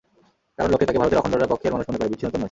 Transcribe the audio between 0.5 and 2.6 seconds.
কারণ, লোকে তাঁকে ভারতের অখণ্ডতার পক্ষের মানুষ মনে করে, বিচ্ছিন্নতার নয়।